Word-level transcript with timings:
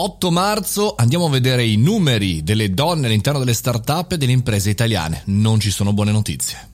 8 0.00 0.30
marzo 0.30 0.94
andiamo 0.96 1.26
a 1.26 1.30
vedere 1.30 1.64
i 1.64 1.74
numeri 1.74 2.44
delle 2.44 2.72
donne 2.72 3.06
all'interno 3.06 3.40
delle 3.40 3.52
start-up 3.52 4.12
e 4.12 4.16
delle 4.16 4.30
imprese 4.30 4.70
italiane. 4.70 5.22
Non 5.24 5.58
ci 5.58 5.72
sono 5.72 5.92
buone 5.92 6.12
notizie. 6.12 6.68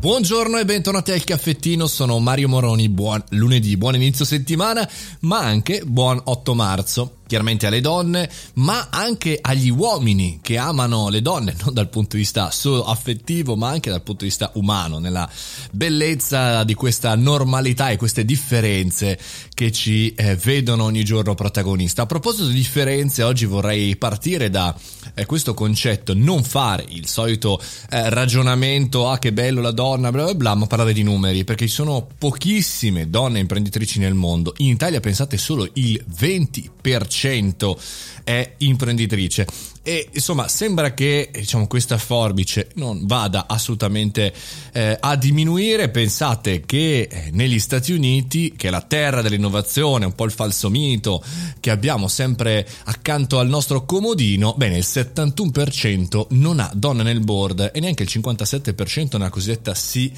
Buongiorno 0.00 0.58
e 0.58 0.64
bentornati 0.64 1.12
al 1.12 1.22
caffettino, 1.22 1.86
sono 1.86 2.18
Mario 2.18 2.48
Moroni, 2.48 2.88
buon 2.88 3.22
lunedì, 3.30 3.76
buon 3.76 3.94
inizio 3.94 4.24
settimana, 4.24 4.86
ma 5.20 5.38
anche 5.38 5.82
buon 5.86 6.20
8 6.24 6.54
marzo 6.54 7.18
chiaramente 7.26 7.66
alle 7.66 7.80
donne, 7.80 8.28
ma 8.54 8.88
anche 8.90 9.38
agli 9.40 9.70
uomini 9.70 10.40
che 10.42 10.58
amano 10.58 11.08
le 11.08 11.22
donne, 11.22 11.54
non 11.64 11.74
dal 11.74 11.88
punto 11.88 12.16
di 12.16 12.22
vista 12.22 12.50
solo 12.50 12.84
affettivo, 12.84 13.56
ma 13.56 13.68
anche 13.68 13.90
dal 13.90 14.02
punto 14.02 14.24
di 14.24 14.28
vista 14.30 14.50
umano, 14.54 14.98
nella 14.98 15.28
bellezza 15.70 16.64
di 16.64 16.74
questa 16.74 17.14
normalità 17.14 17.90
e 17.90 17.96
queste 17.96 18.24
differenze 18.24 19.18
che 19.54 19.72
ci 19.72 20.14
eh, 20.14 20.36
vedono 20.36 20.84
ogni 20.84 21.04
giorno 21.04 21.34
protagonista. 21.34 22.02
A 22.02 22.06
proposito 22.06 22.46
di 22.48 22.54
differenze, 22.54 23.22
oggi 23.22 23.46
vorrei 23.46 23.96
partire 23.96 24.50
da 24.50 24.74
eh, 25.14 25.26
questo 25.26 25.54
concetto, 25.54 26.14
non 26.14 26.42
fare 26.44 26.84
il 26.88 27.06
solito 27.06 27.60
eh, 27.90 28.10
ragionamento, 28.10 29.08
ah 29.08 29.18
che 29.18 29.32
bello 29.32 29.60
la 29.60 29.72
donna, 29.72 30.10
bla 30.10 30.24
bla 30.24 30.34
bla, 30.34 30.54
ma 30.54 30.66
parlare 30.66 30.92
di 30.92 31.02
numeri, 31.02 31.44
perché 31.44 31.66
ci 31.66 31.74
sono 31.74 32.06
pochissime 32.18 33.08
donne 33.08 33.38
imprenditrici 33.38 33.98
nel 33.98 34.14
mondo. 34.14 34.54
In 34.58 34.68
Italia 34.68 35.00
pensate 35.00 35.36
solo 35.36 35.68
il 35.74 36.04
20% 36.20 37.13
100% 37.14 37.76
è 38.24 38.54
imprenditrice. 38.58 39.46
E 39.86 40.08
insomma 40.12 40.48
sembra 40.48 40.94
che 40.94 41.28
diciamo, 41.30 41.66
questa 41.66 41.98
forbice 41.98 42.70
non 42.76 43.06
vada 43.06 43.44
assolutamente 43.46 44.32
eh, 44.72 44.96
a 44.98 45.14
diminuire. 45.14 45.90
Pensate 45.90 46.62
che 46.64 47.06
eh, 47.10 47.30
negli 47.32 47.58
Stati 47.58 47.92
Uniti 47.92 48.54
che 48.56 48.68
è 48.68 48.70
la 48.70 48.80
terra 48.80 49.20
dell'innovazione 49.20 50.06
un 50.06 50.14
po' 50.14 50.24
il 50.24 50.30
falso 50.30 50.70
mito 50.70 51.22
che 51.60 51.70
abbiamo 51.70 52.08
sempre 52.08 52.66
accanto 52.84 53.38
al 53.38 53.48
nostro 53.48 53.84
comodino 53.84 54.54
bene 54.56 54.78
il 54.78 54.86
71% 54.86 56.26
non 56.30 56.60
ha 56.60 56.70
donne 56.74 57.02
nel 57.02 57.20
board 57.20 57.70
e 57.74 57.80
neanche 57.80 58.04
il 58.04 58.10
57% 58.10 59.18
nella 59.18 59.28
cosiddetta 59.28 59.72
C 59.72 60.10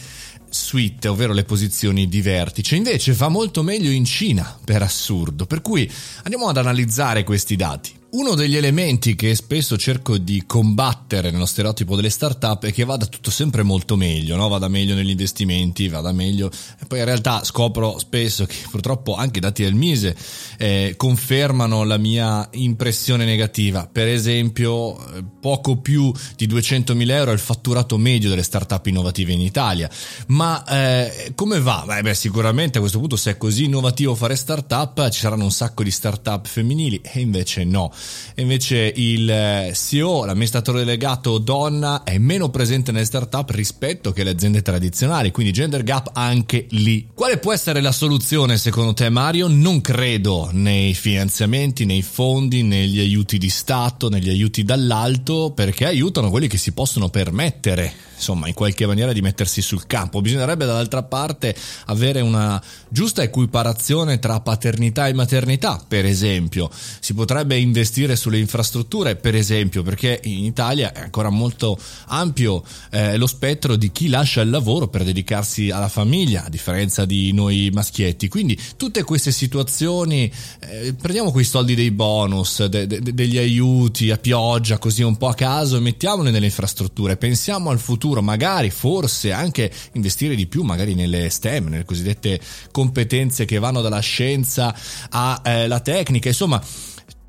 suite, 0.56 1.08
ovvero 1.08 1.32
le 1.32 1.44
posizioni 1.44 2.08
di 2.08 2.20
vertice. 2.22 2.76
Invece 2.76 3.12
va 3.12 3.28
molto 3.28 3.62
meglio 3.62 3.90
in 3.90 4.04
Cina, 4.04 4.58
per 4.64 4.82
assurdo. 4.82 5.46
Per 5.46 5.60
cui 5.60 5.90
andiamo 6.22 6.48
ad 6.48 6.56
analizzare 6.56 7.24
questi 7.24 7.56
dati. 7.56 7.92
Uno 8.16 8.34
degli 8.34 8.56
elementi 8.56 9.14
che 9.14 9.34
spesso 9.34 9.76
cerco 9.76 10.16
di 10.16 10.44
combattere 10.46 11.30
nello 11.30 11.44
stereotipo 11.44 11.96
delle 11.96 12.08
start-up 12.08 12.64
è 12.64 12.72
che 12.72 12.84
vada 12.84 13.04
tutto 13.04 13.30
sempre 13.30 13.62
molto 13.62 13.94
meglio, 13.94 14.36
no? 14.36 14.48
vada 14.48 14.68
meglio 14.68 14.94
negli 14.94 15.10
investimenti, 15.10 15.86
vada 15.88 16.12
meglio. 16.12 16.50
E 16.80 16.86
poi 16.86 17.00
in 17.00 17.04
realtà 17.04 17.44
scopro 17.44 17.98
spesso 17.98 18.46
che 18.46 18.54
purtroppo 18.70 19.16
anche 19.16 19.36
i 19.36 19.42
dati 19.42 19.64
del 19.64 19.74
Mise 19.74 20.16
eh, 20.56 20.94
confermano 20.96 21.84
la 21.84 21.98
mia 21.98 22.48
impressione 22.52 23.26
negativa. 23.26 23.86
Per 23.86 24.08
esempio, 24.08 24.96
eh, 25.14 25.22
poco 25.38 25.76
più 25.76 26.10
di 26.36 26.48
200.000 26.48 27.10
euro 27.10 27.32
è 27.32 27.34
il 27.34 27.38
fatturato 27.38 27.98
medio 27.98 28.30
delle 28.30 28.42
start-up 28.42 28.86
innovative 28.86 29.32
in 29.32 29.42
Italia. 29.42 29.90
Ma 30.28 30.64
eh, 30.64 31.32
come 31.34 31.60
va? 31.60 31.84
Beh, 31.86 32.00
beh, 32.00 32.14
sicuramente 32.14 32.78
a 32.78 32.80
questo 32.80 32.98
punto, 32.98 33.16
se 33.16 33.32
è 33.32 33.36
così 33.36 33.64
innovativo 33.64 34.14
fare 34.14 34.36
start-up, 34.36 35.10
ci 35.10 35.20
saranno 35.20 35.44
un 35.44 35.52
sacco 35.52 35.82
di 35.82 35.90
start-up 35.90 36.46
femminili, 36.46 37.02
e 37.02 37.20
invece 37.20 37.64
no 37.64 37.92
invece 38.36 38.92
il 38.94 39.28
eh, 39.28 39.72
CEO, 39.74 40.24
l'amministratore 40.24 40.80
delegato 40.80 41.38
donna, 41.38 42.02
è 42.04 42.18
meno 42.18 42.48
presente 42.50 42.92
nelle 42.92 43.04
startup 43.04 43.50
rispetto 43.50 44.12
che 44.12 44.24
le 44.24 44.30
aziende 44.30 44.62
tradizionali, 44.62 45.30
quindi 45.30 45.52
gender 45.52 45.82
gap 45.82 46.10
anche 46.14 46.66
lì. 46.70 47.08
Quale 47.14 47.38
può 47.38 47.52
essere 47.52 47.80
la 47.80 47.92
soluzione 47.92 48.58
secondo 48.58 48.94
te 48.94 49.08
Mario? 49.08 49.48
Non 49.48 49.80
credo 49.80 50.50
nei 50.52 50.94
finanziamenti, 50.94 51.84
nei 51.84 52.02
fondi, 52.02 52.62
negli 52.62 53.00
aiuti 53.00 53.38
di 53.38 53.48
Stato, 53.48 54.08
negli 54.08 54.28
aiuti 54.28 54.64
dall'alto, 54.64 55.52
perché 55.54 55.86
aiutano 55.86 56.30
quelli 56.30 56.48
che 56.48 56.58
si 56.58 56.72
possono 56.72 57.08
permettere 57.08 58.06
insomma 58.16 58.48
in 58.48 58.54
qualche 58.54 58.86
maniera 58.86 59.12
di 59.12 59.20
mettersi 59.20 59.62
sul 59.62 59.86
campo. 59.86 60.20
Bisognerebbe 60.20 60.64
dall'altra 60.64 61.02
parte 61.02 61.54
avere 61.86 62.20
una 62.20 62.60
giusta 62.88 63.22
equiparazione 63.22 64.18
tra 64.18 64.40
paternità 64.40 65.06
e 65.06 65.12
maternità, 65.12 65.82
per 65.86 66.04
esempio. 66.04 66.70
Si 67.00 67.14
potrebbe 67.14 67.56
investire 67.58 67.95
sulle 68.16 68.38
infrastrutture, 68.38 69.16
per 69.16 69.34
esempio, 69.34 69.82
perché 69.82 70.20
in 70.24 70.44
Italia 70.44 70.92
è 70.92 71.00
ancora 71.00 71.30
molto 71.30 71.78
ampio 72.08 72.62
eh, 72.90 73.16
lo 73.16 73.26
spettro 73.26 73.76
di 73.76 73.90
chi 73.90 74.08
lascia 74.08 74.42
il 74.42 74.50
lavoro 74.50 74.88
per 74.88 75.04
dedicarsi 75.04 75.70
alla 75.70 75.88
famiglia, 75.88 76.44
a 76.44 76.48
differenza 76.48 77.04
di 77.04 77.32
noi 77.32 77.70
maschietti. 77.72 78.28
Quindi 78.28 78.58
tutte 78.76 79.02
queste 79.02 79.32
situazioni, 79.32 80.30
eh, 80.60 80.94
prendiamo 81.00 81.32
quei 81.32 81.44
soldi 81.44 81.74
dei 81.74 81.90
bonus, 81.90 82.64
de- 82.66 82.86
de- 82.86 83.00
degli 83.00 83.38
aiuti 83.38 84.10
a 84.10 84.18
pioggia, 84.18 84.78
così 84.78 85.02
un 85.02 85.16
po' 85.16 85.28
a 85.28 85.34
caso, 85.34 85.76
e 85.76 85.80
mettiamoli 85.80 86.30
nelle 86.30 86.46
infrastrutture, 86.46 87.16
pensiamo 87.16 87.70
al 87.70 87.78
futuro, 87.78 88.20
magari 88.20 88.70
forse 88.70 89.32
anche 89.32 89.72
investire 89.92 90.34
di 90.34 90.46
più 90.46 90.62
magari 90.62 90.94
nelle 90.94 91.30
STEM, 91.30 91.68
nelle 91.68 91.84
cosiddette 91.84 92.40
competenze 92.70 93.44
che 93.44 93.58
vanno 93.58 93.80
dalla 93.80 94.00
scienza 94.00 94.74
alla 95.10 95.78
eh, 95.78 95.82
tecnica, 95.82 96.28
insomma 96.28 96.62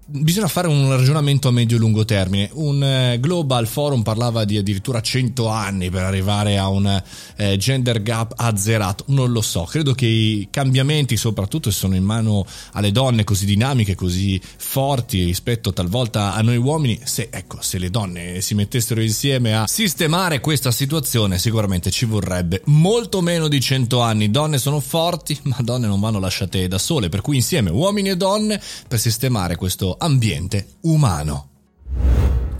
bisogna 0.09 0.47
fare 0.47 0.69
un 0.69 0.89
ragionamento 0.89 1.49
a 1.49 1.51
medio-lungo 1.51 2.05
termine. 2.05 2.49
Un 2.53 2.81
eh, 2.81 3.17
Global 3.19 3.67
Forum 3.67 4.03
parlava 4.03 4.45
di 4.45 4.57
addirittura 4.57 5.01
100 5.01 5.47
anni 5.47 5.89
per 5.89 6.03
arrivare 6.03 6.57
a 6.57 6.69
un 6.69 7.03
eh, 7.35 7.57
gender 7.57 8.01
gap 8.01 8.33
azzerato. 8.37 9.03
Non 9.07 9.31
lo 9.31 9.41
so, 9.41 9.63
credo 9.63 9.93
che 9.93 10.05
i 10.05 10.47
cambiamenti, 10.49 11.17
soprattutto 11.17 11.69
se 11.71 11.77
sono 11.77 11.95
in 11.95 12.03
mano 12.03 12.45
alle 12.73 12.91
donne 12.91 13.25
così 13.25 13.45
dinamiche, 13.45 13.95
così 13.95 14.41
forti 14.57 15.25
rispetto 15.25 15.73
talvolta 15.73 16.33
a 16.33 16.41
noi 16.41 16.57
uomini, 16.57 16.99
se, 17.03 17.27
ecco, 17.29 17.57
se 17.61 17.77
le 17.77 17.89
donne 17.89 18.39
si 18.39 18.53
mettessero 18.53 19.01
insieme 19.01 19.55
a 19.55 19.67
sistemare 19.67 20.39
questa 20.39 20.71
situazione, 20.71 21.37
sicuramente 21.37 21.91
ci 21.91 22.05
vorrebbe 22.05 22.61
molto 22.65 23.19
meno 23.21 23.49
di 23.49 23.59
100 23.59 23.99
anni. 23.99 24.31
Donne 24.31 24.57
sono 24.57 24.79
forti, 24.79 25.37
ma 25.43 25.57
donne 25.59 25.87
non 25.87 25.99
vanno 25.99 26.19
lasciate 26.19 26.67
da 26.69 26.77
sole, 26.77 27.09
per 27.09 27.19
cui 27.19 27.35
insieme 27.35 27.69
uomini 27.69 28.09
e 28.09 28.15
donne 28.15 28.61
per 28.87 28.99
sistemare 28.99 29.57
questo 29.57 29.95
ambiente 29.97 30.75
umano. 30.81 31.49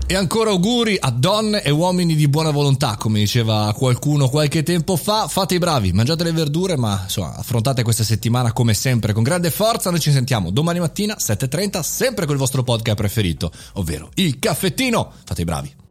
E 0.10 0.16
ancora 0.16 0.52
auguri 0.52 0.98
a 0.98 1.12
donne 1.12 1.62
e 1.62 1.70
uomini 1.70 2.16
di 2.16 2.30
buona 2.30 2.52
volontà, 2.52 2.96
come 2.96 3.20
diceva 3.20 3.74
qualcuno 3.76 4.30
qualche 4.30 4.64
tempo 4.64 4.96
fa. 4.96 5.28
Fate 5.28 5.56
i 5.56 5.58
bravi, 5.58 5.92
mangiate 5.92 6.24
le 6.24 6.32
verdure, 6.32 6.78
ma 6.78 7.02
insomma, 7.04 7.36
affrontate 7.36 7.84
questa 7.84 8.06
settimana 8.06 8.54
come 8.54 8.74
sempre 8.74 9.12
con 9.12 9.22
grande 9.22 9.52
forza. 9.52 9.90
Noi 9.90 10.00
ci 10.00 10.14
sentiamo 10.14 10.50
domani 10.50 10.80
mattina 10.80 11.18
7.30, 11.20 11.82
sempre 11.82 12.26
con 12.26 12.36
il 12.36 12.40
vostro 12.40 12.64
podcast 12.64 12.96
preferito, 12.96 13.52
ovvero 13.74 14.10
il 14.14 14.40
caffettino. 14.40 15.12
Fate 15.26 15.42
i 15.42 15.46
bravi. 15.46 15.87